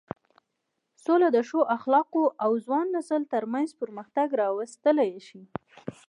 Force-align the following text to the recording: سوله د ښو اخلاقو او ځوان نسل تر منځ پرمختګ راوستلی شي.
سوله 1.03 1.27
د 1.35 1.37
ښو 1.47 1.61
اخلاقو 1.77 2.23
او 2.43 2.51
ځوان 2.65 2.87
نسل 2.95 3.21
تر 3.33 3.43
منځ 3.53 3.69
پرمختګ 3.81 4.27
راوستلی 4.41 5.11
شي. 5.27 5.41